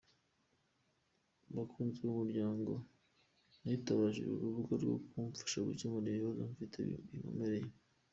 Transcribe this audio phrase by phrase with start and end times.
[1.55, 2.71] Bakunzi b’Umuryango,
[3.63, 6.77] nitabaje uru rubuga ngo mumfashe gukemura ikibazo mfite
[7.07, 7.69] kinkomereye.